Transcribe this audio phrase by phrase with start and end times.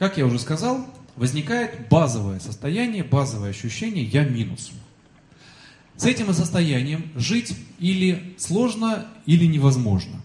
[0.00, 4.72] как я уже сказал, возникает базовое состояние, базовое ощущение «я минус».
[5.98, 10.22] С этим состоянием жить или сложно, или невозможно.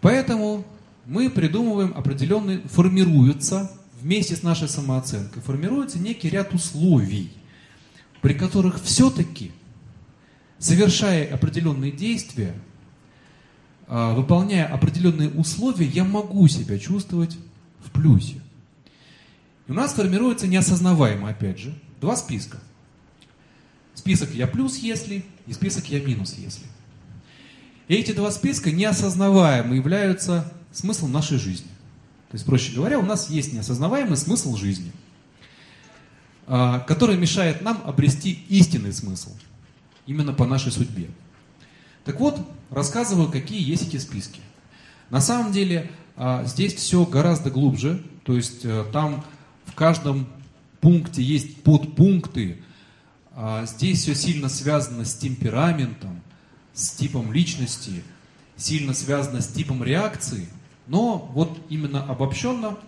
[0.00, 0.66] Поэтому
[1.06, 7.32] мы придумываем определенные, формируются вместе с нашей самооценкой, формируется некий ряд условий,
[8.20, 9.52] при которых все-таки,
[10.58, 12.56] совершая определенные действия,
[13.86, 17.38] а, выполняя определенные условия, я могу себя чувствовать
[17.84, 18.39] в плюсе.
[19.70, 22.58] У нас формируется неосознаваемо, опять же, два списка.
[23.94, 26.66] Список «я плюс, если» и список «я минус, если».
[27.86, 31.68] И эти два списка неосознаваемо являются смыслом нашей жизни.
[32.30, 34.90] То есть, проще говоря, у нас есть неосознаваемый смысл жизни,
[36.48, 39.30] а, который мешает нам обрести истинный смысл,
[40.04, 41.10] именно по нашей судьбе.
[42.04, 44.40] Так вот, рассказываю, какие есть эти списки.
[45.10, 49.24] На самом деле, а, здесь все гораздо глубже, то есть э, там
[49.66, 50.26] в каждом
[50.80, 52.62] пункте есть подпункты,
[53.32, 56.20] а, здесь все сильно связано с темпераментом,
[56.72, 58.02] с типом личности,
[58.56, 60.48] сильно связано с типом реакции,
[60.86, 62.78] но вот именно обобщенно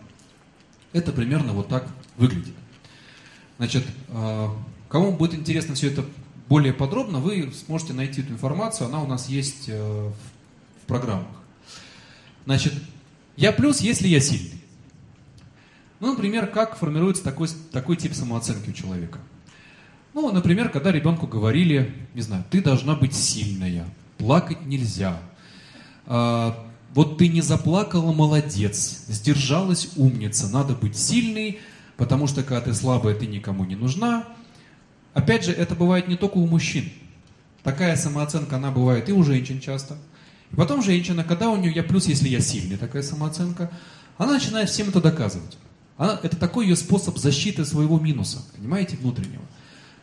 [0.92, 2.55] это примерно вот так выглядит.
[3.59, 4.55] Значит, а,
[4.89, 6.05] кому будет интересно все это
[6.48, 10.11] более подробно, вы сможете найти эту информацию, она у нас есть э,
[10.83, 11.29] в программах.
[12.45, 12.75] Значит,
[13.36, 14.61] я плюс, если я сильный.
[16.03, 19.20] Ну, например, как формируется такой, такой тип самооценки у человека?
[20.14, 23.86] Ну, например, когда ребенку говорили, не знаю, ты должна быть сильная,
[24.19, 25.17] плакать нельзя.
[26.06, 26.58] А,
[26.92, 31.61] вот ты не заплакала, молодец, сдержалась, умница, надо быть сильной,
[31.97, 34.27] потому что когда ты слабая, ты никому не нужна.
[35.14, 36.91] Опять же, это бывает не только у мужчин.
[37.62, 39.97] Такая самооценка, она бывает и у женщин часто.
[40.50, 43.70] И потом женщина, когда у нее я плюс, если я сильный, такая самооценка,
[44.19, 45.56] она начинает всем это доказывать.
[46.03, 49.45] Она, это такой ее способ защиты своего минуса, понимаете, внутреннего.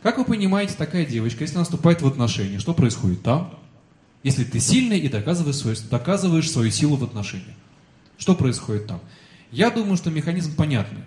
[0.02, 3.52] Как вы понимаете, такая девочка, если она вступает в отношения, что происходит там?
[4.22, 7.54] Если ты сильный и доказываешь свою, доказываешь свою силу в отношениях.
[8.16, 9.02] Что происходит там?
[9.52, 11.02] Я думаю, что механизм понятный.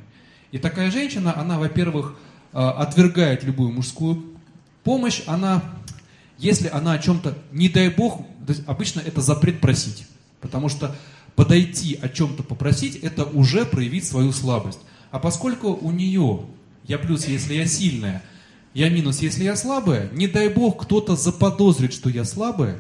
[0.52, 2.14] И такая женщина, она, во-первых,
[2.52, 4.24] а, отвергает любую мужскую
[4.84, 5.64] помощь, она,
[6.38, 8.28] если она о чем-то, не дай бог,
[8.68, 10.06] обычно это запрет просить.
[10.40, 10.96] Потому что
[11.36, 14.80] подойти о чем-то попросить, это уже проявить свою слабость.
[15.12, 16.46] А поскольку у нее,
[16.88, 18.24] я плюс, если я сильная,
[18.74, 22.80] я минус, если я слабая, не дай бог кто-то заподозрит, что я слабая.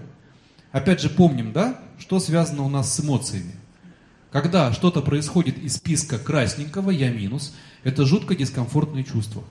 [0.71, 3.53] Опять же помним, да, что связано у нас с эмоциями.
[4.31, 7.53] Когда что-то происходит из списка красненького, я минус,
[7.83, 9.43] это жутко дискомфортное чувство.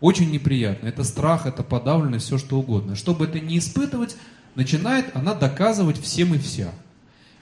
[0.00, 0.88] Очень неприятно.
[0.88, 2.96] Это страх, это подавленность, все что угодно.
[2.96, 4.16] Чтобы это не испытывать,
[4.54, 6.72] начинает она доказывать всем и вся.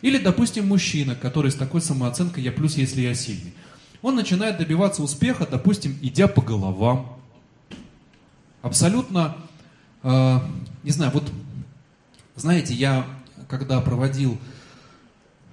[0.02, 3.54] Или, допустим, мужчина, который с такой самооценкой «я плюс, если я сильный».
[4.02, 7.18] Он начинает добиваться успеха, допустим, идя по головам.
[8.60, 9.36] Абсолютно,
[10.02, 10.38] э,
[10.82, 11.30] не знаю, вот,
[12.34, 13.06] знаете, я
[13.48, 14.38] когда проводил,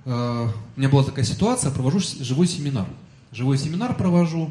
[0.06, 2.88] э, у меня была такая ситуация, провожу живой семинар.
[3.32, 4.50] Живой семинар провожу,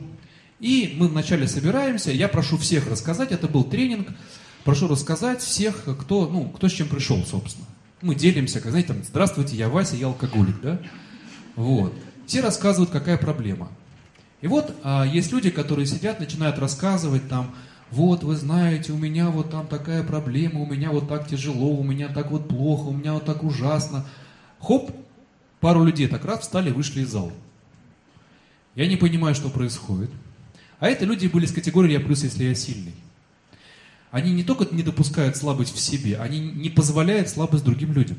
[0.60, 4.09] и мы вначале собираемся, я прошу всех рассказать, это был тренинг,
[4.65, 7.66] прошу рассказать всех, кто, ну, кто с чем пришел, собственно.
[8.00, 10.81] Мы делимся, как, знаете, там, здравствуйте, я Вася, я алкоголик, да?
[11.56, 11.92] Вот.
[12.26, 13.69] Все рассказывают, какая проблема.
[14.41, 17.54] И вот а, есть люди, которые сидят, начинают рассказывать там,
[17.91, 21.82] вот, вы знаете, у меня вот там такая проблема, у меня вот так тяжело, у
[21.82, 24.06] меня так вот плохо, у меня вот так ужасно.
[24.60, 24.92] Хоп,
[25.60, 27.32] пару людей так раз встали, вышли из зала.
[28.75, 30.10] Я не понимаю, что происходит.
[30.78, 32.94] А это люди были с категории «я плюс, если я сильный».
[34.11, 38.17] Они не только не допускают слабость в себе, они не позволяют слабость другим людям.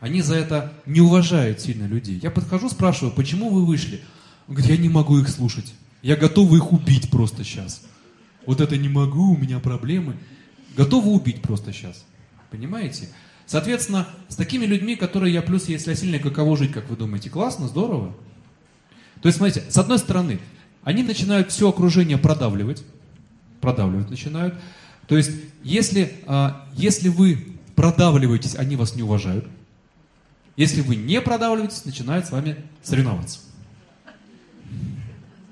[0.00, 2.18] Они за это не уважают сильно людей.
[2.22, 4.02] Я подхожу, спрашиваю, почему вы вышли?
[4.48, 5.74] Он говорит, я не могу их слушать.
[6.02, 7.82] Я готов их убить просто сейчас.
[8.46, 10.16] Вот это не могу, у меня проблемы.
[10.76, 12.04] Готовы убить просто сейчас.
[12.50, 13.08] Понимаете?
[13.46, 17.30] Соответственно, с такими людьми, которые я плюс, если я сильный, каково жить, как вы думаете?
[17.30, 18.14] Классно, здорово.
[19.20, 20.40] То есть, смотрите, с одной стороны,
[20.82, 22.82] они начинают все окружение продавливать,
[23.60, 24.54] продавливать начинают.
[25.06, 29.46] То есть, если, а, если вы продавливаетесь, они вас не уважают.
[30.56, 33.40] Если вы не продавливаетесь, начинают с вами соревноваться.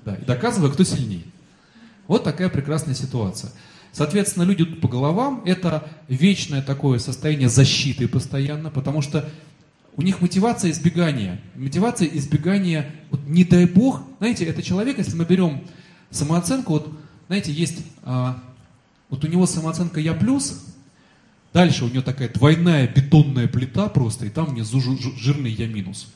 [0.04, 1.24] Да, и доказывая, кто сильнее.
[2.06, 3.50] Вот такая прекрасная ситуация.
[3.92, 9.28] Соответственно, люди по головам– это вечное такое состояние защиты постоянно, потому что
[9.96, 11.40] у них мотивация избегания.
[11.56, 15.64] Мотивация избегания, вот не дай бог, знаете, это человек, если мы берем
[16.10, 18.42] самооценку, вот, знаете, есть, а,
[19.10, 20.64] вот у него самооценка «я плюс»,
[21.52, 26.12] дальше у него такая двойная бетонная плита просто, и там внизу жирный «я минус».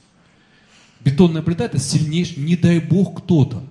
[1.00, 3.62] Бетонная плита это сильнейший, не дай бог кто-то.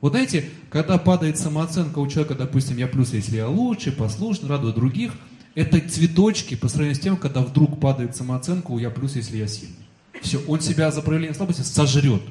[0.00, 4.72] Вот знаете, когда падает самооценка у человека, допустим, я плюс, если я лучше, послушный, радую
[4.72, 5.12] других,
[5.54, 9.46] это цветочки по сравнению с тем, когда вдруг падает самооценка у я плюс, если я
[9.46, 9.74] сильный.
[10.22, 12.22] Все, он себя за проявление слабости сожрет.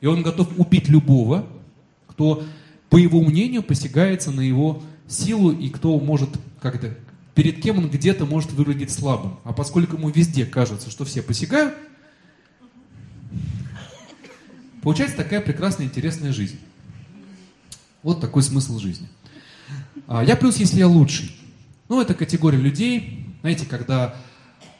[0.00, 1.46] И он готов убить любого,
[2.06, 2.44] кто,
[2.90, 6.30] по его мнению, посягается на его силу и кто может,
[6.60, 6.96] как это,
[7.34, 9.38] перед кем он где-то может выглядеть слабым.
[9.44, 11.74] А поскольку ему везде кажется, что все посягают,
[14.82, 16.58] получается такая прекрасная, интересная жизнь.
[18.02, 19.08] Вот такой смысл жизни.
[20.06, 21.34] А, я плюс, если я лучший.
[21.88, 24.14] Ну, это категория людей, знаете, когда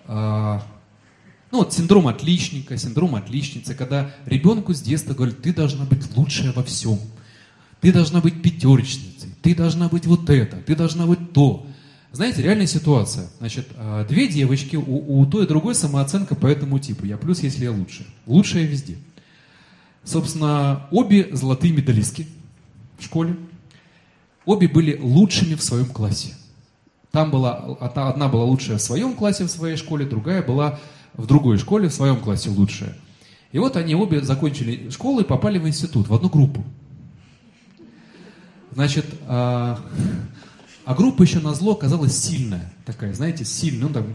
[0.07, 0.63] а,
[1.51, 6.53] ну вот синдром отличника, синдром отличницы, когда ребенку с детства говорят, ты должна быть лучшая
[6.53, 6.99] во всем.
[7.81, 11.67] Ты должна быть пятерочницей, ты должна быть вот это, ты должна быть то.
[12.11, 13.29] Знаете, реальная ситуация.
[13.39, 17.05] Значит, а, две девочки, у, у той и другой самооценка по этому типу.
[17.05, 18.07] Я плюс, если я лучше.
[18.27, 18.97] Лучшая везде.
[20.05, 22.27] Собственно, обе золотые медалистки
[22.99, 23.37] в школе.
[24.47, 26.35] Обе были лучшими в своем классе.
[27.11, 30.79] Там была, одна, одна была лучшая в своем классе, в своей школе, другая была
[31.15, 32.97] в другой школе, в своем классе лучшая.
[33.53, 36.65] И вот они обе закончили школу и попали в институт, в одну группу.
[38.79, 39.81] Значит, а,
[40.85, 44.15] а группа еще на зло оказалась сильная, такая, знаете, сильная, ну там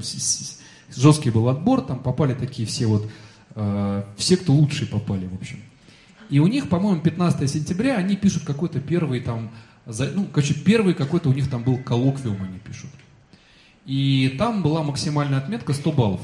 [0.96, 3.06] жесткий был отбор, там попали такие все вот,
[3.56, 5.60] а, все, кто лучшие попали, в общем.
[6.30, 9.52] И у них, по-моему, 15 сентября они пишут какой-то первый там,
[9.86, 12.90] ну, короче, первый какой-то у них там был коллоквиум, они пишут.
[13.86, 16.22] И там была максимальная отметка 100 баллов.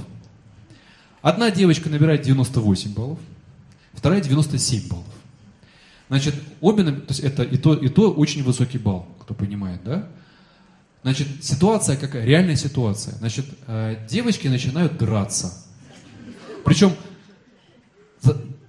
[1.22, 3.20] Одна девочка набирает 98 баллов,
[3.96, 5.19] вторая 97 баллов.
[6.10, 10.10] Значит, обе, то есть это и то, и то очень высокий балл, кто понимает, да?
[11.04, 12.26] Значит, ситуация какая?
[12.26, 13.16] Реальная ситуация.
[13.16, 15.54] Значит, э, девочки начинают драться.
[16.66, 16.94] Причем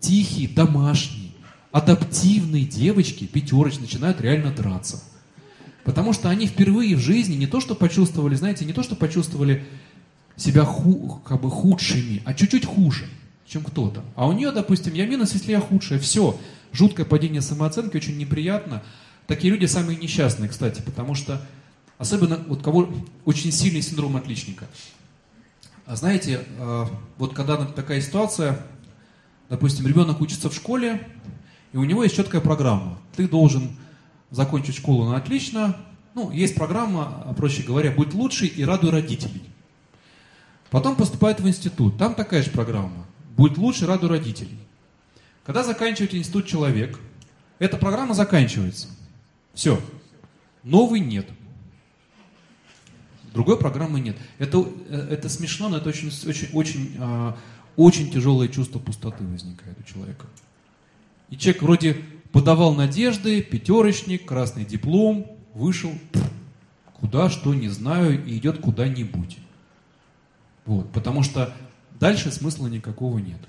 [0.01, 1.33] тихие, домашние,
[1.71, 5.03] адаптивные девочки, пятерочки, начинают реально драться.
[5.85, 9.65] Потому что они впервые в жизни не то, что почувствовали, знаете, не то, что почувствовали
[10.37, 13.07] себя ху, как бы худшими, а чуть-чуть хуже,
[13.47, 14.03] чем кто-то.
[14.15, 16.39] А у нее, допустим, я минус, если я худшая, все.
[16.73, 18.83] Жуткое падение самооценки, очень неприятно.
[19.27, 21.41] Такие люди самые несчастные, кстати, потому что
[21.99, 22.89] особенно вот кого
[23.25, 24.67] очень сильный синдром отличника.
[25.87, 28.65] А знаете, а, вот когда такая ситуация,
[29.49, 31.07] допустим, ребенок учится в школе,
[31.73, 32.99] и у него есть четкая программа.
[33.15, 33.77] Ты должен
[34.31, 35.77] закончить школу на отлично.
[36.15, 39.43] Ну, есть программа, проще говоря, будь лучший и радуй родителей.
[40.71, 43.07] Потом поступает в институт, там такая же программа.
[43.37, 44.59] Будет лучше, раду родителей.
[45.45, 46.99] Когда заканчивает институт человек,
[47.59, 48.89] эта программа заканчивается.
[49.55, 49.81] Все.
[50.63, 51.29] Новый нет.
[53.33, 54.17] Другой программы нет.
[54.39, 57.37] Это, э, это смешно, но это очень, очень, очень, а,
[57.77, 60.27] очень тяжелое чувство пустоты возникает у человека.
[61.31, 61.95] И человек вроде
[62.33, 65.93] подавал надежды, пятерочник, красный диплом, вышел,
[66.95, 69.39] куда, что, не знаю, и идет куда-нибудь.
[70.67, 71.55] Вот, потому что
[71.99, 73.41] дальше смысла никакого нет.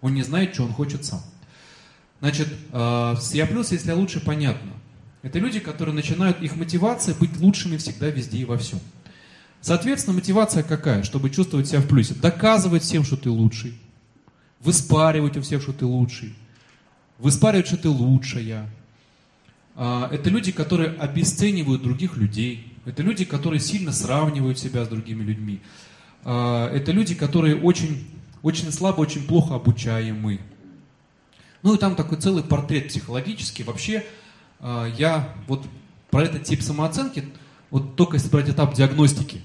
[0.00, 1.20] Он не знает, что он хочет сам.
[2.20, 4.72] Значит, э, с Я плюс, если лучше, понятно.
[5.22, 8.80] Это люди, которые начинают, их мотивация быть лучшими всегда, везде и во всем.
[9.60, 11.02] Соответственно, мотивация какая?
[11.02, 12.14] Чтобы чувствовать себя в плюсе.
[12.14, 13.78] Доказывать всем, что ты лучший.
[14.60, 16.34] Выспаривать у всех, что ты лучший.
[17.18, 18.70] Выспаривать, что ты лучшая.
[19.74, 22.72] А, это люди, которые обесценивают других людей.
[22.84, 25.60] Это люди, которые сильно сравнивают себя с другими людьми.
[26.24, 28.06] А, это люди, которые очень,
[28.42, 30.40] очень слабо, очень плохо обучаемы.
[31.62, 33.64] Ну и там такой целый портрет психологический.
[33.64, 34.04] Вообще,
[34.60, 35.66] а, я вот
[36.10, 37.24] про этот тип самооценки,
[37.70, 39.42] вот только если брать этап диагностики,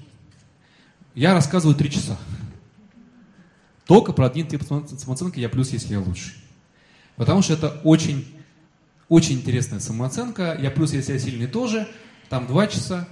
[1.14, 2.16] я рассказываю три часа.
[3.86, 6.34] Только про один тип самооценки я плюс, если я лучше.
[7.16, 8.26] Потому что это очень,
[9.08, 10.56] очень интересная самооценка.
[10.60, 11.86] Я плюс, если я сильный тоже.
[12.28, 13.06] Там два часа.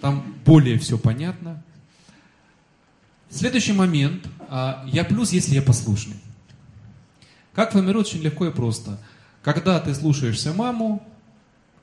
[0.00, 1.62] Там более все понятно.
[3.28, 4.28] Следующий момент.
[4.48, 6.16] А, я плюс, если я послушный.
[7.54, 8.98] Как формируется очень легко и просто.
[9.42, 11.06] Когда ты слушаешься маму,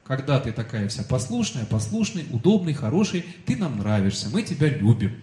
[0.03, 5.15] когда ты такая вся послушная, послушный, удобный, хороший, ты нам нравишься, мы тебя любим.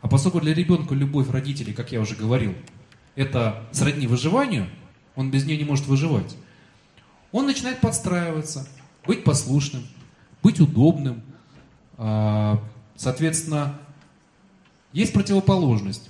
[0.00, 2.54] А поскольку для ребенка любовь родителей, как я уже говорил,
[3.14, 4.66] это сродни выживанию,
[5.14, 6.34] он без нее не может выживать,
[7.32, 8.66] он начинает подстраиваться,
[9.06, 9.86] быть послушным,
[10.42, 11.22] быть удобным,
[11.98, 12.62] а,
[12.96, 13.78] соответственно,
[14.92, 16.08] есть противоположность.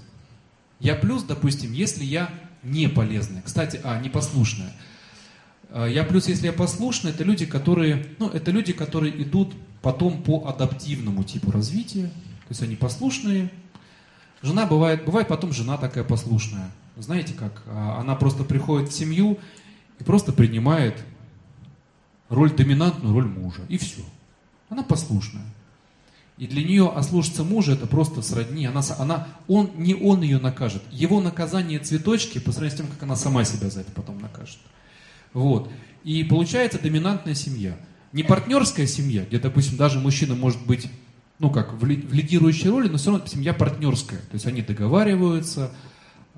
[0.78, 2.30] Я плюс, допустим, если я
[2.62, 3.42] не полезная.
[3.42, 4.72] Кстати, а, непослушная.
[5.70, 10.22] А, я плюс, если я послушная, это люди, которые, ну, это люди, которые идут потом
[10.22, 12.06] по адаптивному типу развития.
[12.06, 13.50] То есть они послушные.
[14.42, 16.70] Жена бывает, бывает потом жена такая послушная.
[16.96, 19.38] знаете как, а, она просто приходит в семью
[19.98, 21.04] и просто принимает
[22.30, 23.62] роль, доминантную роль мужа.
[23.68, 24.02] И все.
[24.70, 25.44] Она послушная.
[26.40, 28.64] И для нее ослушаться мужа это просто сродни.
[28.64, 30.82] Она, она, он, не он ее накажет.
[30.90, 34.56] Его наказание цветочки по сравнению с тем, как она сама себя за это потом накажет.
[35.34, 35.70] Вот.
[36.02, 37.76] И получается доминантная семья.
[38.14, 40.88] Не партнерская семья, где, допустим, даже мужчина может быть,
[41.40, 44.20] ну как, в, ли, в лидирующей роли, но все равно семья партнерская.
[44.20, 45.70] То есть они договариваются,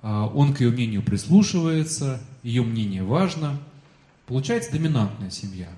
[0.03, 3.57] а, он к ее мнению прислушивается, ее мнение важно.
[4.27, 5.69] Получается доминантная семья.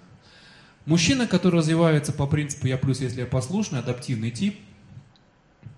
[0.87, 4.59] Мужчина, который развивается по принципу «я плюс, если я послушный», адаптивный тип,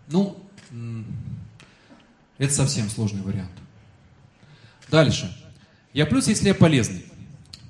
[0.09, 0.37] ну,
[2.39, 3.53] это совсем сложный вариант.
[4.91, 5.37] Дальше.
[5.93, 7.05] Я плюс, если я полезный.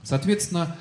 [0.03, 0.77] Соответственно,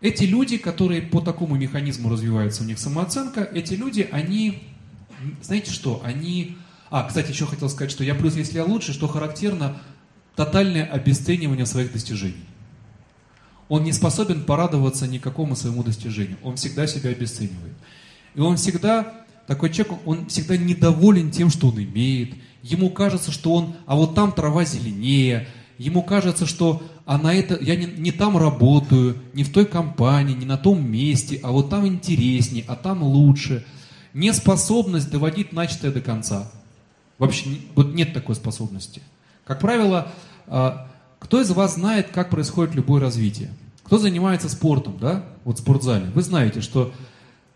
[0.00, 4.62] эти люди, которые по такому механизму развиваются, у них самооценка, эти люди, они,
[5.42, 6.56] знаете что, они...
[6.90, 9.80] А, кстати, еще хотел сказать, что я плюс, если я лучше, что характерно,
[10.36, 12.46] тотальное обесценивание своих достижений
[13.70, 16.36] он не способен порадоваться никакому своему достижению.
[16.42, 17.72] Он всегда себя обесценивает.
[18.34, 22.34] И он всегда, такой человек, он всегда недоволен тем, что он имеет.
[22.62, 25.46] Ему кажется, что он, а вот там трава зеленее.
[25.78, 30.34] Ему кажется, что а на это, я не, не там работаю, не в той компании,
[30.34, 33.64] не на том месте, а вот там интереснее, а там лучше.
[34.14, 36.50] Неспособность доводить начатое до конца.
[37.18, 39.00] Вообще, вот нет такой способности.
[39.44, 40.10] Как правило,
[40.48, 40.88] а,
[41.20, 43.50] кто из вас знает, как происходит любое развитие?
[43.90, 46.12] Кто занимается спортом, да, вот в спортзале?
[46.14, 46.94] Вы знаете, что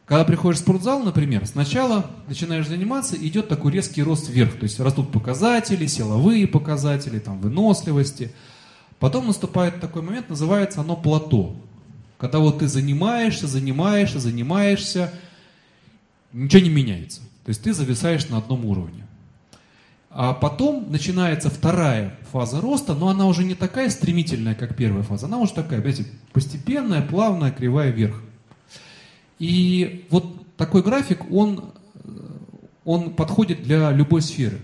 [0.05, 4.81] когда приходишь в спортзал, например, сначала начинаешь заниматься, идет такой резкий рост вверх, то есть
[4.81, 8.33] растут показатели, силовые показатели, там, выносливости.
[8.99, 11.55] Потом наступает такой момент, называется оно плато.
[12.19, 15.12] Когда вот ты занимаешься, занимаешься, занимаешься,
[16.33, 17.21] ничего не меняется.
[17.45, 19.03] То есть ты зависаешь на одном уровне.
[20.16, 25.26] А потом начинается вторая фаза роста, но она уже не такая стремительная, как первая фаза.
[25.26, 28.23] Она уже такая, знаете, постепенная, плавная, кривая вверх.
[29.40, 31.73] И вот такой график, он,
[32.85, 34.61] он подходит для любой сферы.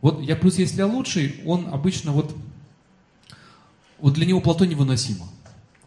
[0.00, 2.36] Вот я плюс, если я лучший, он обычно вот,
[3.98, 5.26] вот для него плато невыносимо.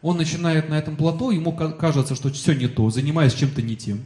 [0.01, 4.01] Он начинает на этом плато, ему кажется, что все не то, занимаясь чем-то не тем.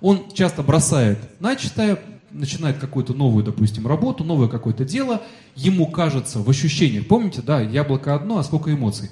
[0.00, 1.98] Он часто бросает начатое,
[2.30, 5.22] начинает какую-то новую, допустим, работу, новое какое-то дело,
[5.54, 9.10] ему кажется в ощущениях, помните, да, яблоко одно, а сколько эмоций.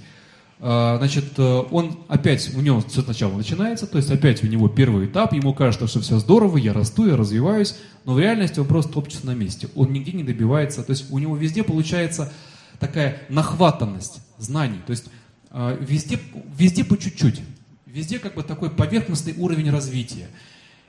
[0.61, 4.69] А, значит, э, он опять, у него все сначала начинается, то есть опять у него
[4.69, 8.67] первый этап, ему кажется, что все здорово, я расту, я развиваюсь, но в реальности он
[8.67, 12.33] просто топчется на месте, он нигде не добивается, то есть у него везде получается
[12.81, 15.07] такая нахватанность знаний, то есть
[15.51, 16.19] а, везде,
[16.57, 17.41] везде по чуть-чуть,
[17.87, 20.29] везде как бы такой поверхностный уровень развития.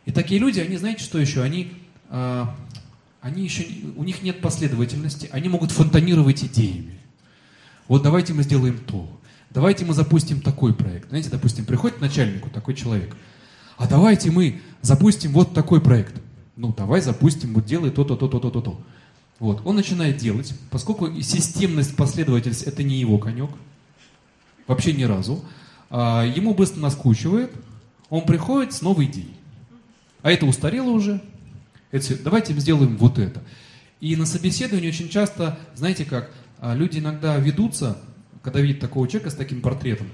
[0.05, 1.43] И такие люди, они, знаете, что еще?
[1.43, 1.73] Они
[2.09, 6.99] они еще, у них нет последовательности, они могут фонтанировать идеями.
[7.87, 9.09] Вот давайте мы сделаем то,
[9.49, 11.09] давайте мы запустим такой проект.
[11.09, 13.15] Знаете, допустим, приходит к начальнику такой человек,
[13.77, 16.21] а давайте мы запустим вот такой проект.
[16.55, 18.81] Ну, давай запустим, вот делай то-то, то-то, то-то, то.
[19.39, 23.49] Вот, он начинает делать, поскольку системность, последовательность– это не его конек,
[24.67, 25.43] вообще ни разу,
[25.89, 27.51] а, ему быстро наскучивает,
[28.09, 29.33] он приходит с новой идеей.
[30.21, 31.21] А это устарело уже,
[31.91, 33.41] это, давайте сделаем вот это.
[33.99, 37.97] И на собеседовании очень часто, знаете как, а, люди иногда ведутся,
[38.41, 40.07] когда видят такого человека с таким портретом,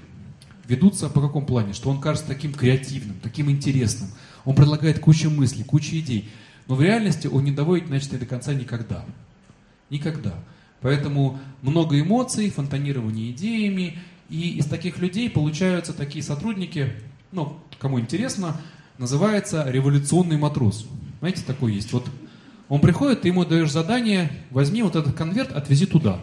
[0.66, 1.72] ведутся по какому плане?
[1.72, 4.10] Что он кажется таким креативным, таким интересным.
[4.44, 6.28] Он предлагает кучу мыслей, кучу идей.
[6.66, 9.04] Но в реальности он не доводит начатое до конца никогда.
[9.90, 10.34] Никогда.
[10.80, 13.98] Поэтому много эмоций, фонтанирование идеями.
[14.28, 16.92] И из таких людей получаются такие сотрудники,
[17.30, 18.60] ну, кому интересно,
[18.98, 20.88] называется революционный матрос.
[21.20, 21.92] Знаете, такой есть.
[21.92, 22.06] Вот
[22.68, 26.20] он приходит, ты ему даешь задание, возьми вот этот конверт, отвези туда.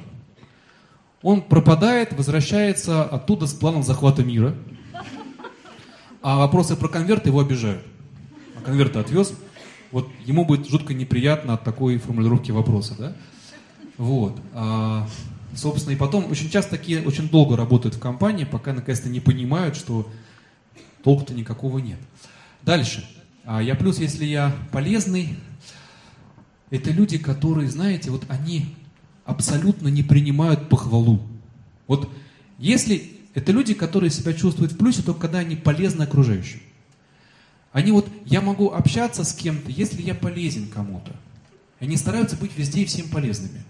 [1.21, 4.55] Он пропадает, возвращается оттуда с планом захвата мира.
[6.21, 7.83] А вопросы про конверт его обижают.
[8.57, 9.33] А конверт отвез.
[9.91, 13.15] Вот ему будет жутко неприятно от такой формулировки вопроса, да?
[13.97, 14.37] Вот.
[14.53, 15.07] А,
[15.55, 19.75] собственно, и потом очень часто такие очень долго работают в компании, пока наконец-то не понимают,
[19.75, 20.09] что
[21.03, 21.99] толку-то никакого нет.
[22.63, 23.07] Дальше.
[23.45, 25.37] А я плюс, если я полезный,
[26.69, 28.75] это люди, которые, знаете, вот они
[29.25, 31.21] абсолютно не принимают похвалу.
[31.87, 32.09] Вот
[32.57, 36.61] если это люди, которые себя чувствуют в плюсе, только когда они полезны окружающим.
[37.71, 41.11] Они вот, я могу общаться с кем-то, если я полезен кому-то.
[41.79, 43.63] Они стараются быть везде и всем полезными.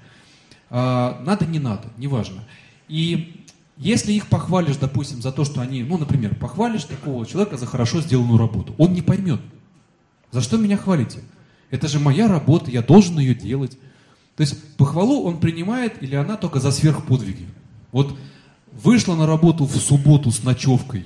[0.70, 2.44] А, надо, не надо, неважно.
[2.90, 3.46] И
[3.78, 8.02] если их похвалишь, допустим, за то, что они, ну, например, похвалишь такого человека за хорошо
[8.02, 9.40] сделанную работу, он не поймет,
[10.34, 11.20] за что меня хвалите?
[11.70, 13.78] Это же моя работа, я должен ее делать.
[14.36, 17.46] То есть похвалу он принимает или она только за сверхподвиги.
[17.92, 18.18] Вот
[18.72, 21.06] вышла на работу в субботу с ночевкой,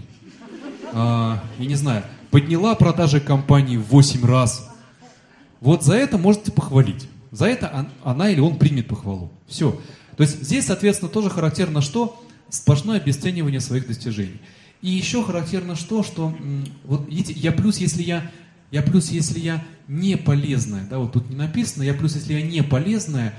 [0.94, 4.70] а, я не знаю, подняла продажи компании в 8 раз.
[5.60, 7.10] Вот за это можете похвалить.
[7.32, 9.30] За это она или он примет похвалу.
[9.46, 9.78] Все.
[10.16, 12.24] То есть здесь, соответственно, тоже характерно что?
[12.48, 14.40] Сплошное обесценивание своих достижений.
[14.82, 16.34] И еще характерно что, что
[16.86, 18.32] вот видите, я плюс, если я,
[18.72, 22.42] я плюс, если я не полезная, да, вот тут не написано, я плюс, если я
[22.42, 23.34] не полезная,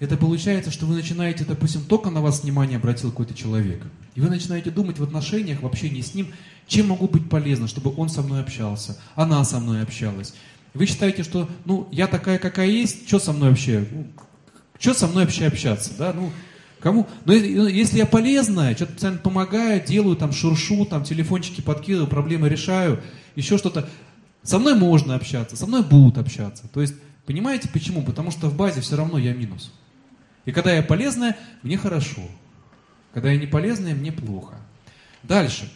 [0.00, 3.82] это получается, что вы начинаете, допустим, только на вас внимание обратил какой-то человек.
[4.14, 6.28] И вы начинаете думать в отношениях, в общении с ним,
[6.66, 10.34] чем могу быть полезна, чтобы он со мной общался, она со мной общалась.
[10.72, 14.06] Вы считаете, что, ну, я такая, какая есть, что со мной вообще, ну,
[14.78, 16.32] что со мной вообще общаться, да, ну,
[16.80, 22.08] кому, но ну, если я полезная, что-то постоянно помогаю, делаю, там, шуршу, там, телефончики подкидываю,
[22.08, 23.00] проблемы решаю,
[23.36, 23.88] еще что-то,
[24.44, 26.94] со мной можно общаться, со мной будут общаться, то есть,
[27.26, 28.02] понимаете почему?
[28.02, 29.72] Потому что в базе все равно я минус.
[30.44, 32.22] И когда я полезная, мне хорошо.
[33.12, 34.56] Когда я не полезная, мне плохо.
[35.22, 35.70] Дальше.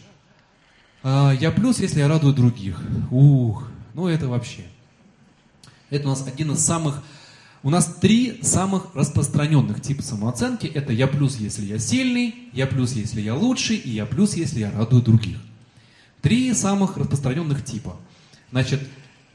[1.01, 2.79] А, я плюс, если я радую других.
[3.09, 4.63] Ух, ну это вообще.
[5.89, 7.01] Это у нас один из самых...
[7.61, 10.67] У нас три самых распространенных типа самооценки.
[10.67, 14.59] Это я плюс, если я сильный, я плюс, если я лучший, и я плюс, если
[14.59, 15.37] я радую других.
[16.21, 17.97] Три самых распространенных типа.
[18.51, 18.81] Значит,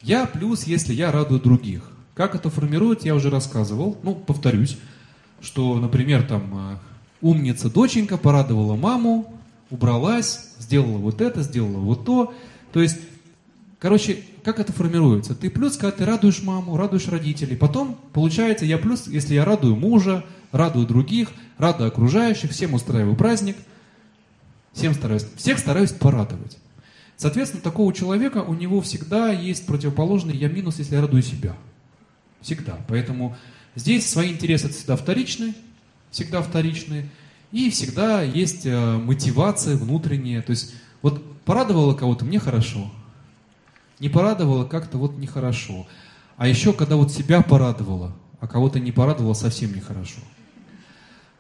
[0.03, 1.91] я плюс, если я радую других.
[2.15, 3.99] Как это формирует, я уже рассказывал.
[4.03, 4.79] Ну, повторюсь
[5.45, 6.77] что, например, там э,
[7.21, 9.39] умница доченька порадовала маму,
[9.71, 12.35] убралась, сделала вот это, сделала вот то.
[12.73, 12.99] То есть,
[13.79, 15.35] короче, как это формируется?
[15.35, 17.57] Ты плюс, когда ты радуешь маму, радуешь родителей.
[17.57, 21.29] Потом, получается, я плюс, если я радую мужа, радую других,
[21.59, 23.57] радую окружающих, всем устраиваю праздник,
[24.73, 26.59] всем стараюсь, всех стараюсь порадовать.
[27.17, 31.57] Соответственно, такого человека у него всегда есть противоположный я минус, если я радую себя.
[32.41, 32.79] Всегда.
[32.89, 33.37] Поэтому
[33.77, 35.55] Здесь свои интересы всегда вторичны,
[36.11, 37.09] всегда вторичны,
[37.51, 40.43] и всегда есть э, мотивация внутренняя.
[40.43, 42.91] То есть вот порадовало кого-то, мне хорошо.
[43.99, 45.87] Не порадовало, как-то вот нехорошо.
[46.37, 50.21] А еще, когда вот себя порадовало, а кого-то не порадовало, совсем нехорошо.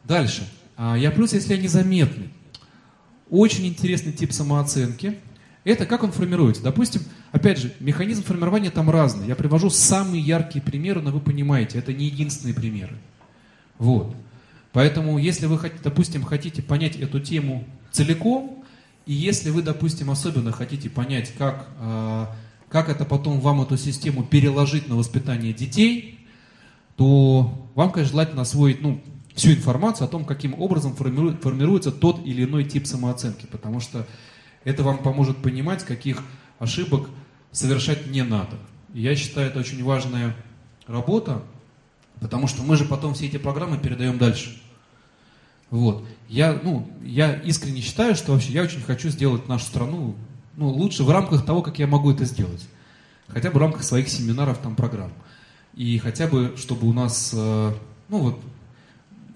[0.02, 0.48] Дальше.
[0.76, 2.30] А, я плюс, если я незаметный.
[3.30, 5.18] Очень интересный тип самооценки–
[5.72, 6.62] это как он формируется?
[6.62, 9.26] Допустим, опять же, механизм формирования там разный.
[9.26, 12.96] Я привожу самые яркие примеры, но вы понимаете, это не единственные примеры.
[13.78, 14.14] Вот.
[14.72, 18.64] Поэтому, если вы, допустим, хотите понять эту тему целиком,
[19.06, 22.34] и если вы, допустим, особенно хотите понять, как, а,
[22.68, 26.26] как это потом вам эту систему переложить на воспитание детей,
[26.96, 29.02] то вам, конечно, желательно освоить ну,
[29.34, 33.46] всю информацию о том, каким образом формируется тот или иной тип самооценки.
[33.46, 34.06] Потому что
[34.64, 36.22] это вам поможет понимать, каких
[36.58, 37.08] ошибок
[37.52, 38.56] совершать не надо.
[38.92, 40.34] И я считаю, это очень важная
[40.86, 41.42] работа,
[42.20, 44.60] потому что мы же потом все эти программы передаем дальше.
[45.70, 46.04] Вот.
[46.28, 50.14] Я, ну, я искренне считаю, что вообще я очень хочу сделать нашу страну
[50.56, 52.66] ну, лучше в рамках того, как я могу это сделать.
[53.28, 55.12] Хотя бы в рамках своих семинаров, там, программ.
[55.74, 57.72] И хотя бы, чтобы у нас, э,
[58.08, 58.40] ну вот,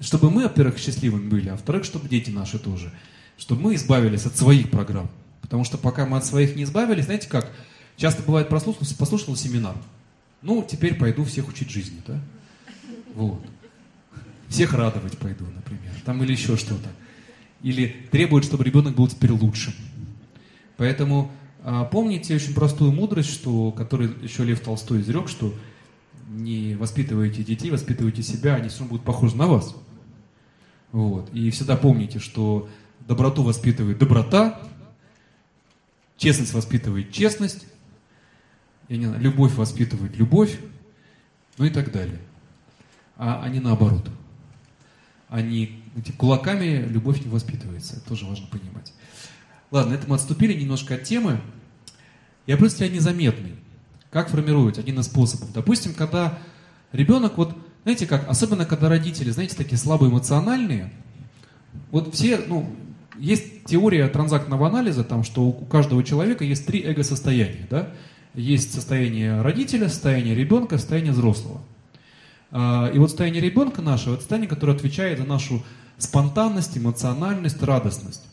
[0.01, 2.93] чтобы мы, во-первых, счастливыми были, а во-вторых, чтобы дети наши тоже
[3.39, 5.09] чтобы мы избавились от своих программ.
[5.49, 7.51] Потому что пока мы от своих не избавились, знаете как,
[7.97, 9.75] часто бывает прослушал, послушал семинар.
[10.43, 12.21] Ну, теперь пойду всех учить жизни, да?
[13.15, 13.41] Вот.
[14.49, 15.93] Всех радовать пойду, например.
[16.05, 16.91] Там или еще что-то.
[17.63, 19.73] Или требует, чтобы ребенок был теперь лучшим.
[20.77, 21.31] Поэтому
[21.65, 25.55] а, помните очень простую мудрость, что, которую еще Лев Толстой изрек, что
[26.29, 29.75] не воспитываете детей, воспитывайте себя, они все равно будут похожи на вас.
[30.93, 31.31] Вот.
[31.35, 32.69] И всегда помните, что
[33.07, 34.61] доброту воспитывает доброта,
[36.19, 37.65] честность воспитывает честность,
[38.89, 40.59] я не знаю, любовь воспитывает любовь,
[41.57, 42.19] ну и так далее.
[43.17, 44.09] А они наоборот.
[45.29, 47.97] Они эти, кулаками любовь не воспитывается.
[47.97, 48.93] Это тоже важно понимать.
[49.71, 51.41] Ладно, это мы отступили немножко от темы.
[52.47, 53.57] Я просто тебя незаметный.
[54.11, 54.79] Как формировать?
[54.79, 55.53] Один из способов.
[55.53, 56.39] Допустим, когда
[56.93, 60.93] ребенок, вот, знаете как, особенно когда родители, знаете, такие слабоэмоциональные,
[61.91, 62.75] вот все, ну,
[63.19, 67.67] есть теория транзактного анализа, там, что у каждого человека есть три эго-состояния.
[67.71, 67.91] Да?
[68.35, 71.61] Есть состояние родителя, состояние ребенка, состояние взрослого.
[72.51, 75.63] А, и вот состояние ребенка нашего, это состояние, которое отвечает за нашу
[75.99, 78.25] спонтанность, эмоциональность, радостность.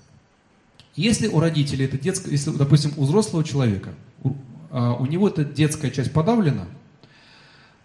[0.95, 3.89] Если у родителей это детское, если, допустим, у взрослого человека,
[4.23, 4.33] у,
[4.71, 6.67] а, него эта детская часть подавлена,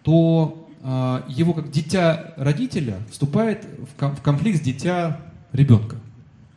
[0.03, 3.65] то а, его как дитя родителя вступает
[3.97, 5.97] в конфликт с дитя ребенка.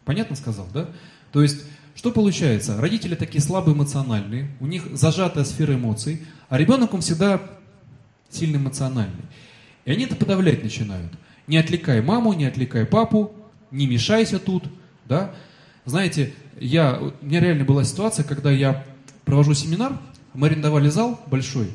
[0.05, 0.89] Понятно сказал, да?
[1.33, 1.65] То есть,
[1.95, 2.81] что получается?
[2.81, 7.41] Родители такие слабые эмоциональные, у них зажатая сфера эмоций, а ребенок, он всегда
[8.31, 9.25] сильно эмоциональный.
[9.85, 11.13] И они это подавлять начинают.
[11.47, 13.33] Не отвлекай маму, не отвлекай папу,
[13.71, 14.65] не мешайся тут,
[15.07, 15.35] да.
[15.85, 18.85] Знаете, я, у меня реально была ситуация, когда я
[19.25, 19.99] провожу семинар,
[20.33, 21.71] мы арендовали зал большой,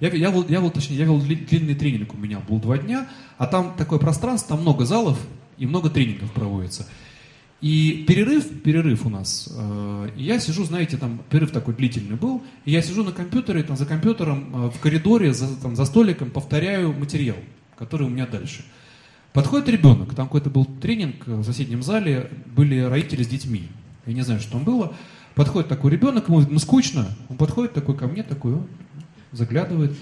[0.00, 3.46] я, я, я, я, точнее, я вел длинный тренинг у меня, был два дня, а
[3.46, 5.18] там такое пространство, там много залов
[5.56, 6.86] и много тренингов проводится.
[7.60, 12.70] И перерыв, перерыв у нас, э, я сижу, знаете, там перерыв такой длительный был, и
[12.70, 16.92] я сижу на компьютере, там за компьютером э, в коридоре, за, там, за столиком повторяю
[16.92, 17.36] материал,
[17.76, 18.64] который у меня дальше.
[19.32, 23.68] Подходит ребенок, там какой-то был тренинг в соседнем зале, были родители с детьми,
[24.06, 24.94] я не знаю, что там было.
[25.34, 28.56] Подходит такой ребенок, ему ну, скучно, он подходит такой ко мне, такой,
[29.32, 29.96] заглядывает.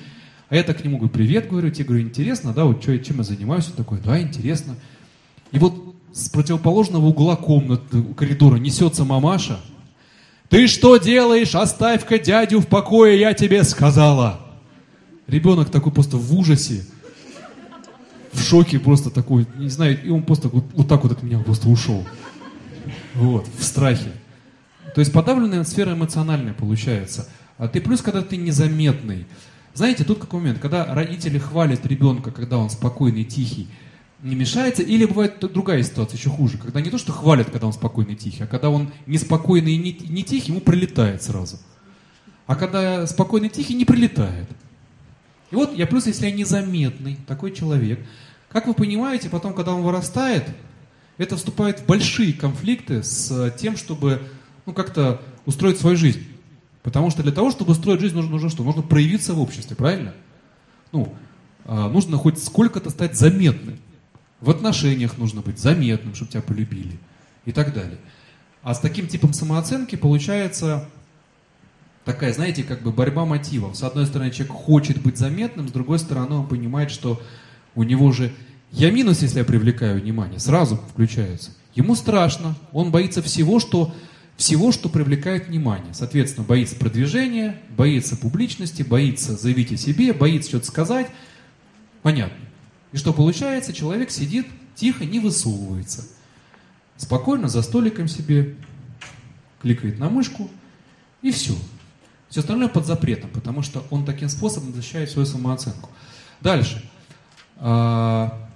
[0.48, 3.18] А я так к нему говорю, привет, говорю, тебе говорю, интересно, да, вот что, чем
[3.18, 3.68] я занимаюсь?
[3.68, 4.76] Он такой, да, интересно.
[5.52, 5.85] И вот
[6.16, 9.60] с противоположного угла комнаты, коридора несется мамаша.
[10.48, 11.54] Ты что делаешь?
[11.54, 14.40] Оставь-ка дядю в покое, я тебе сказала.
[15.26, 16.86] Ребенок такой просто в ужасе,
[18.32, 21.38] в шоке просто такой, не знаю, и он просто вот, вот так вот от меня
[21.40, 22.06] просто ушел.
[23.14, 24.12] Вот, в страхе.
[24.94, 27.28] То есть подавленная сфера эмоциональная получается.
[27.58, 29.26] А ты плюс, когда ты незаметный.
[29.74, 33.68] Знаете, тут какой момент, когда родители хвалят ребенка, когда он спокойный, тихий,
[34.22, 37.72] не мешается, или бывает другая ситуация, еще хуже, когда не то, что хвалят, когда он
[37.72, 41.58] спокойный, тихий, а когда он неспокойный и не, не тихий, ему прилетает сразу.
[42.46, 44.48] А когда спокойный, тихий, не прилетает.
[45.50, 48.00] И вот я плюс, если я незаметный такой человек,
[48.48, 50.44] как вы понимаете, потом, когда он вырастает,
[51.18, 54.22] это вступает в большие конфликты с тем, чтобы
[54.64, 56.26] ну, как-то устроить свою жизнь.
[56.82, 58.62] Потому что для того, чтобы устроить жизнь, нужно, нужно что?
[58.62, 60.14] Нужно проявиться в обществе, правильно?
[60.92, 61.12] Ну,
[61.64, 63.78] э, нужно хоть сколько-то стать заметным.
[64.40, 66.98] В отношениях нужно быть заметным, чтобы тебя полюбили
[67.44, 67.98] и так далее.
[68.62, 70.88] А с таким типом самооценки получается
[72.04, 73.76] такая, знаете, как бы борьба мотивов.
[73.76, 77.20] С одной стороны, человек хочет быть заметным, с другой стороны, он понимает, что
[77.74, 78.32] у него же
[78.72, 81.50] я минус, если я привлекаю внимание, сразу включается.
[81.74, 83.94] Ему страшно, он боится всего, что,
[84.36, 85.94] всего, что привлекает внимание.
[85.94, 91.08] Соответственно, боится продвижения, боится публичности, боится заявить о себе, боится что-то сказать.
[92.02, 92.45] Понятно.
[92.92, 93.72] И что получается?
[93.72, 96.06] Человек сидит тихо, не высовывается.
[96.96, 98.56] Спокойно за столиком себе
[99.60, 100.50] кликает на мышку
[101.22, 101.54] и все.
[102.28, 105.90] Все остальное под запретом, потому что он таким способом защищает свою самооценку.
[106.40, 106.82] Дальше.
[107.58, 108.48] А,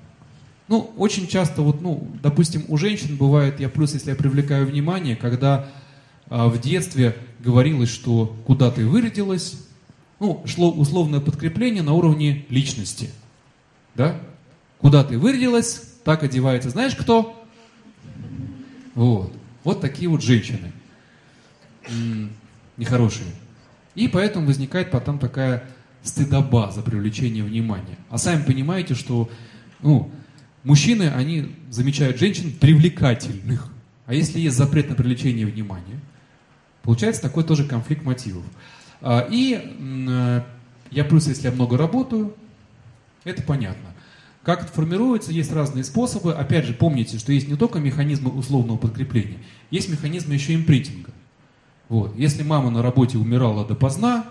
[0.68, 5.16] ну, очень часто, вот, ну, допустим, у женщин бывает, я плюс, если я привлекаю внимание,
[5.16, 5.68] когда
[6.28, 9.54] а, в детстве говорилось, что куда ты выродилась,
[10.18, 13.10] ну, шло условное подкрепление на уровне личности.
[13.94, 14.20] Да?
[14.78, 16.70] Куда ты выродилась, так одевается.
[16.70, 17.44] Знаешь кто?
[18.94, 19.32] Вот.
[19.64, 20.72] Вот такие вот женщины.
[22.76, 23.28] Нехорошие.
[23.94, 25.64] И поэтому возникает потом такая
[26.02, 27.98] стыдоба за привлечение внимания.
[28.08, 29.28] А сами понимаете, что
[29.82, 30.10] ну,
[30.64, 33.72] мужчины, они замечают женщин привлекательных.
[34.06, 36.00] А если есть запрет на привлечение внимания,
[36.82, 38.44] получается такой тоже конфликт мотивов.
[39.00, 40.42] А, и э,
[40.90, 42.34] я плюс, если я много работаю,
[43.24, 43.90] это понятно.
[44.42, 46.32] Как это формируется, есть разные способы.
[46.32, 49.38] Опять же, помните, что есть не только механизмы условного подкрепления,
[49.70, 51.10] есть механизмы еще импритинга.
[51.88, 52.16] Вот.
[52.16, 54.24] Если мама на работе умирала допоздна,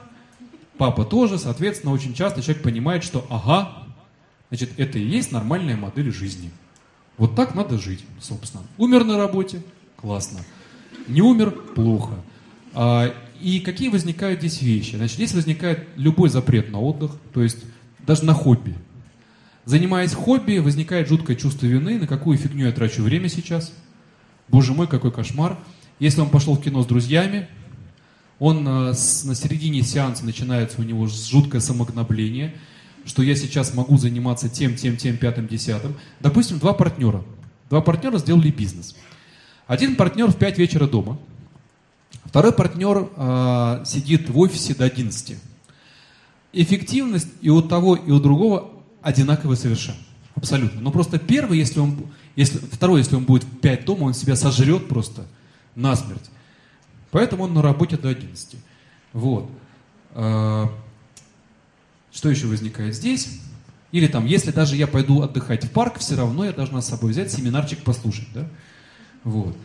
[0.78, 3.84] папа тоже, соответственно, очень часто человек понимает, что ага,
[4.50, 6.50] значит, это и есть нормальная модель жизни.
[7.18, 8.64] Вот так надо жить, собственно.
[8.78, 9.62] Умер на работе?
[9.98, 10.40] Классно.
[11.08, 11.52] Не умер?
[11.76, 12.14] Плохо.
[12.74, 14.96] А, и какие возникают здесь вещи?
[14.96, 17.60] Значит, здесь возникает любой запрет на отдых, то есть
[18.06, 18.76] даже на хобби.
[19.66, 23.72] Занимаясь хобби, возникает жуткое чувство вины, на какую фигню я трачу время сейчас.
[24.48, 25.58] Боже мой, какой кошмар.
[26.00, 27.48] Если он пошел в кино с друзьями,
[28.40, 28.94] он э, на
[29.36, 32.56] середине сеанса начинается у него жуткое самогнобление,
[33.06, 35.96] что я сейчас могу заниматься тем, тем, тем, пятым, десятым.
[36.20, 37.24] Допустим, два партнера.
[37.70, 38.96] Два партнера сделали бизнес.
[39.68, 41.20] Один партнер в 5 вечера дома,
[42.26, 45.38] второй партнер э, сидит в офисе до 11.
[46.52, 50.00] Эффективность и у того, и у другого одинаковая совершенно.
[50.36, 50.82] Абсолютно.
[50.82, 51.98] Но просто первый, если он,
[52.36, 55.26] если, второй, если он будет в 5 дома, он себя сожрет просто
[55.76, 56.30] насмерть.
[57.12, 58.56] Поэтому он на работе до 11.
[59.14, 59.50] Вот.
[60.14, 60.72] А,
[62.12, 63.40] что еще возникает здесь?
[63.92, 67.12] Или там, если даже я пойду отдыхать в парк, все равно я должна с собой
[67.12, 68.48] взять семинарчик послушать, да?
[69.24, 69.58] Вот.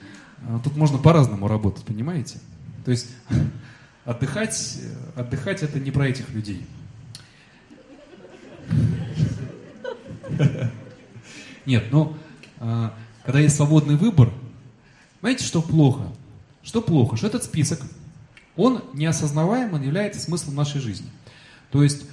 [0.48, 2.38] А тут можно по-разному работать, понимаете?
[2.84, 3.08] То есть
[4.04, 4.78] отдыхать,
[5.16, 6.66] отдыхать это не про этих людей.
[11.66, 12.16] Нет, ну,
[12.58, 14.30] а, когда есть свободный выбор,
[15.20, 16.12] знаете, что плохо?
[16.62, 17.16] Что плохо?
[17.16, 17.80] Что этот список,
[18.56, 21.08] он неосознаваем, он является смыслом нашей жизни.
[21.70, 22.04] То есть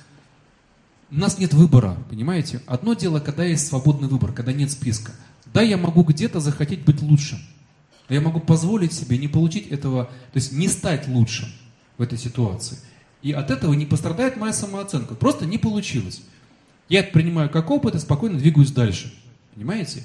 [1.09, 2.61] у нас нет выбора, понимаете?
[2.67, 5.11] Одно дело, когда есть свободный выбор, когда нет списка.
[5.53, 7.39] Да, я могу где-то захотеть быть лучшим.
[8.07, 11.49] Но я могу позволить себе не получить этого, то есть не стать лучшим
[12.01, 12.79] в этой ситуации.
[13.21, 15.13] И от этого не пострадает моя самооценка.
[15.13, 16.23] Просто не получилось.
[16.89, 19.13] Я это принимаю как опыт и спокойно двигаюсь дальше.
[19.53, 20.01] Понимаете?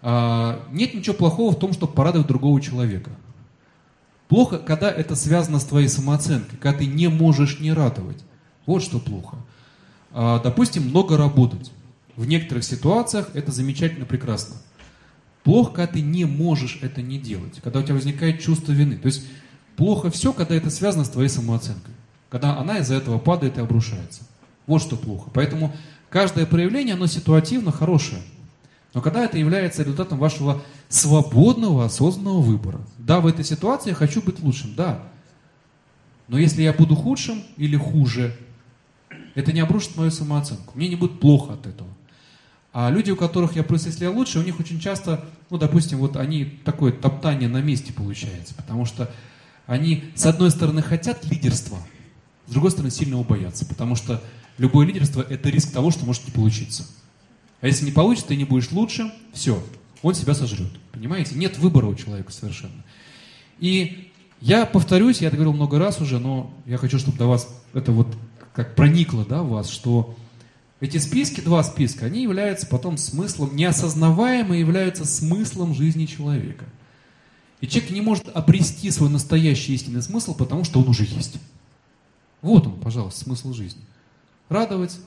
[0.00, 3.10] А, нет ничего плохого в том, чтобы порадовать другого человека.
[4.28, 8.24] Плохо, когда это связано с твоей самооценкой, когда ты не можешь не радовать.
[8.64, 9.36] Вот что плохо.
[10.12, 11.70] А, допустим, много работать.
[12.16, 14.56] В некоторых ситуациях это замечательно, прекрасно.
[15.44, 18.96] Плохо, когда ты не можешь это не делать, когда у тебя возникает чувство вины.
[18.96, 19.26] То есть
[19.76, 21.94] плохо все, когда это связано с твоей самооценкой,
[22.28, 24.22] когда она из-за этого падает и обрушается.
[24.66, 25.30] Вот что плохо.
[25.32, 25.74] Поэтому
[26.10, 28.20] каждое проявление, оно ситуативно хорошее.
[28.94, 32.80] Но когда это является результатом вашего свободного, осознанного выбора.
[32.98, 35.02] Да, в этой ситуации я хочу быть лучшим, да.
[36.28, 38.36] Но если я буду худшим или хуже,
[39.34, 40.72] это не обрушит мою самооценку.
[40.74, 41.88] Мне не будет плохо от этого.
[42.72, 45.98] А люди, у которых я просто, если я лучше, у них очень часто, ну, допустим,
[45.98, 49.10] вот они такое топтание на месте получается, потому что
[49.66, 51.78] они, с одной стороны, хотят лидерства,
[52.46, 54.22] с другой стороны, сильно его боятся, потому что
[54.58, 56.86] любое лидерство– это риск того, что может не получиться.
[57.60, 59.62] А если не получится, ты не будешь лучше, все,
[60.02, 60.70] он себя сожрет.
[60.92, 61.34] Понимаете?
[61.34, 62.84] Нет выбора у человека совершенно.
[63.58, 67.48] И я повторюсь, я это говорил много раз уже, но я хочу, чтобы до вас
[67.72, 68.08] это вот
[68.54, 70.14] как проникло да, в вас, что
[70.80, 76.66] эти списки, два списка, они являются потом смыслом, неосознаваемо являются смыслом жизни человека.
[77.60, 81.36] И человек не может обрести свой настоящий истинный смысл, потому что он уже есть.
[82.42, 83.80] Вот он, пожалуйста, смысл жизни.
[84.48, 84.98] Радовать,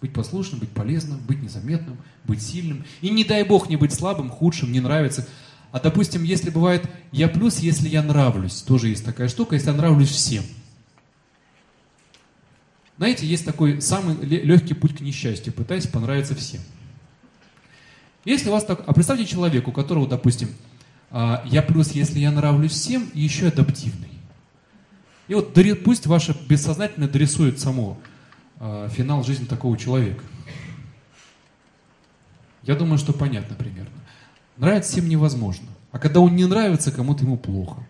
[0.00, 2.84] быть послушным, быть полезным, быть незаметным, быть сильным.
[3.00, 5.26] И не дай бог не быть слабым, худшим, не нравится.
[5.72, 9.76] А допустим, если бывает я плюс, если я нравлюсь, тоже есть такая штука, если я
[9.76, 10.44] нравлюсь всем–
[12.98, 16.60] знаете, есть такой самый легкий путь к несчастью, пытаясь понравиться всем.
[18.24, 20.48] Если у вас так, а представьте человека, у которого, допустим,
[21.10, 24.08] я плюс, если я нравлюсь всем, еще адаптивный.
[25.28, 27.98] И вот пусть ваше бессознательное дорисует само
[28.58, 30.24] а, финал жизни такого человека.
[32.62, 33.92] Я думаю, что понятно примерно.
[34.56, 35.68] Нравится всем невозможно.
[35.92, 37.86] А когда он не нравится, кому-то ему плохо.